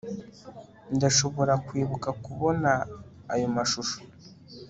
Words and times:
Ndashobora 0.95 1.53
kwibuka 1.67 2.09
kubona 2.23 2.71
ayo 3.33 3.47
mashusho 3.55 3.97